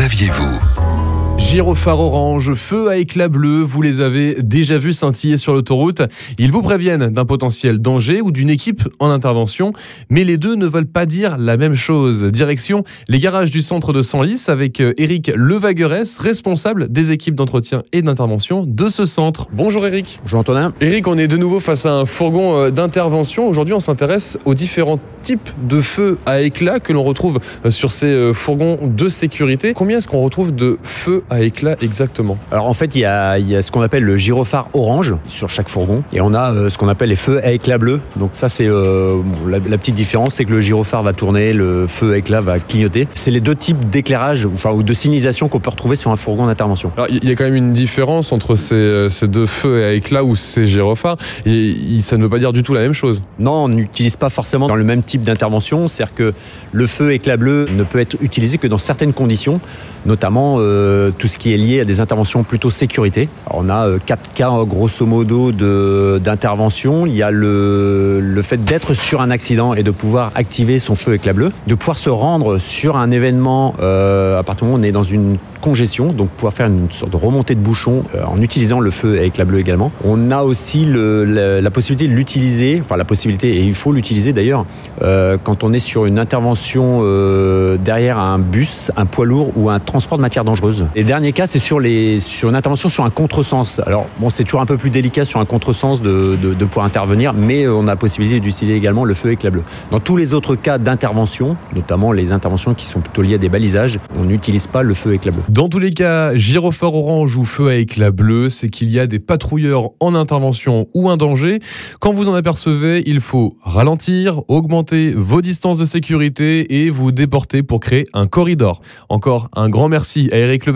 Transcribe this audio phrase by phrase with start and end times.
[0.00, 1.09] saviez-vous?
[1.40, 6.02] Gyrophare orange, feu à éclat bleu, vous les avez déjà vus scintiller sur l'autoroute.
[6.38, 9.72] Ils vous préviennent d'un potentiel danger ou d'une équipe en intervention,
[10.10, 12.24] mais les deux ne veulent pas dire la même chose.
[12.24, 18.02] Direction les garages du centre de Senlis avec Eric Levaguerès, responsable des équipes d'entretien et
[18.02, 19.48] d'intervention de ce centre.
[19.52, 20.20] Bonjour Eric.
[20.22, 20.72] Bonjour Antonin.
[20.80, 23.48] Eric, on est de nouveau face à un fourgon euh, d'intervention.
[23.48, 27.92] Aujourd'hui, on s'intéresse aux différents types de feux à éclat que l'on retrouve euh, sur
[27.92, 29.72] ces euh, fourgons de sécurité.
[29.72, 33.38] Combien est-ce qu'on retrouve de feux à éclat exactement Alors en fait, il y, a,
[33.38, 36.52] il y a ce qu'on appelle le gyrophare orange sur chaque fourgon et on a
[36.52, 38.00] euh, ce qu'on appelle les feux à éclat bleu.
[38.16, 41.52] Donc ça, c'est euh, bon, la, la, petite différence, c'est que le gyrophare va tourner,
[41.52, 43.08] le feu à éclat va clignoter.
[43.12, 46.46] C'est les deux types d'éclairage enfin, ou de signalisation qu'on peut retrouver sur un fourgon
[46.46, 46.92] d'intervention.
[46.96, 50.24] Alors il y a quand même une différence entre ces, ces deux feux à éclat
[50.24, 53.22] ou ces gyrophares et ça ne veut pas dire du tout la même chose.
[53.38, 55.88] Non, on n'utilise pas forcément dans le même type d'intervention.
[55.88, 56.34] C'est-à-dire que
[56.72, 59.60] le feu éclat bleu ne peut être utilisé que dans certaines conditions,
[60.06, 63.28] notamment euh, tout ce qui est lié à des interventions plutôt sécurité.
[63.50, 67.06] On a euh, quatre cas grosso modo d'intervention.
[67.06, 70.94] Il y a le, le fait d'être sur un accident et de pouvoir activer son
[70.94, 74.82] feu éclat bleu, de pouvoir se rendre sur un événement euh, à partir du moment
[74.82, 78.04] où on est dans une congestion, donc pouvoir faire une sorte de remontée de bouchon
[78.14, 79.90] euh, en utilisant le feu avec la également.
[80.04, 83.92] On a aussi le, la, la, possibilité de l'utiliser, enfin la possibilité, et il faut
[83.92, 84.64] l'utiliser d'ailleurs,
[85.02, 89.70] euh, quand on est sur une intervention euh, derrière un bus, un poids lourd ou
[89.70, 90.86] un transport de matière dangereuse.
[91.00, 91.80] Et dernier cas, c'est sur,
[92.18, 93.80] sur une intervention sur un contresens.
[93.86, 96.84] Alors bon, c'est toujours un peu plus délicat sur un contresens de, de, de pouvoir
[96.84, 99.62] intervenir, mais on a la possibilité d'utiliser également le feu avec la bleue.
[99.90, 103.48] Dans tous les autres cas d'intervention, notamment les interventions qui sont plutôt liées à des
[103.48, 105.40] balisages, on n'utilise pas le feu avec la bleue.
[105.48, 109.06] Dans tous les cas, gyrophare orange ou feu à éclat bleu, c'est qu'il y a
[109.06, 111.60] des patrouilleurs en intervention ou un danger.
[112.00, 117.62] Quand vous en apercevez, il faut ralentir, augmenter vos distances de sécurité et vous déporter
[117.62, 118.82] pour créer un corridor.
[119.08, 120.66] Encore un grand merci à Eric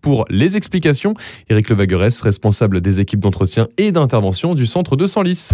[0.00, 1.14] Pour les explications.
[1.48, 5.50] Eric Levaguerès, responsable des équipes d'entretien et d'intervention du centre de Senlis.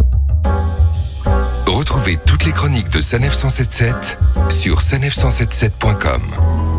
[1.66, 4.18] Retrouvez toutes les chroniques de Sanef 177
[4.50, 6.69] sur sanef177.com.